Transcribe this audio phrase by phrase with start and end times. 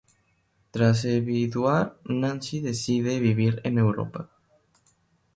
[0.71, 4.31] Tras enviudar Nancy decide vivir en Europa.